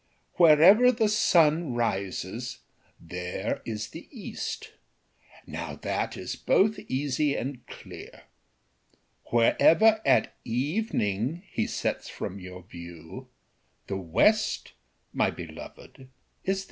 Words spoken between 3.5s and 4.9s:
is the east,